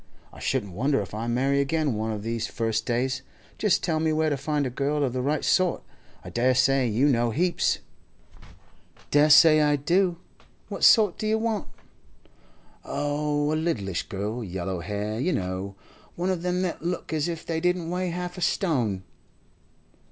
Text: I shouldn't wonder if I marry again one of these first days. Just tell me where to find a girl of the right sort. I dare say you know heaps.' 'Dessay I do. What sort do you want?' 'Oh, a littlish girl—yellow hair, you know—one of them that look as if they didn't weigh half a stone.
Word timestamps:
I 0.33 0.39
shouldn't 0.39 0.73
wonder 0.73 0.99
if 1.03 1.13
I 1.13 1.27
marry 1.27 1.59
again 1.61 1.93
one 1.93 2.11
of 2.11 2.23
these 2.23 2.47
first 2.47 2.87
days. 2.87 3.21
Just 3.59 3.83
tell 3.83 3.99
me 3.99 4.11
where 4.11 4.31
to 4.31 4.35
find 4.35 4.65
a 4.65 4.71
girl 4.71 5.03
of 5.03 5.13
the 5.13 5.21
right 5.21 5.45
sort. 5.45 5.83
I 6.25 6.31
dare 6.31 6.55
say 6.55 6.87
you 6.87 7.07
know 7.07 7.29
heaps.' 7.29 7.77
'Dessay 9.11 9.61
I 9.61 9.75
do. 9.75 10.17
What 10.69 10.83
sort 10.83 11.19
do 11.19 11.27
you 11.27 11.37
want?' 11.37 11.67
'Oh, 12.83 13.51
a 13.51 13.55
littlish 13.55 14.09
girl—yellow 14.09 14.79
hair, 14.79 15.19
you 15.19 15.33
know—one 15.33 16.31
of 16.31 16.41
them 16.41 16.63
that 16.63 16.81
look 16.81 17.13
as 17.13 17.27
if 17.27 17.45
they 17.45 17.59
didn't 17.59 17.91
weigh 17.91 18.09
half 18.09 18.39
a 18.39 18.41
stone. 18.41 19.03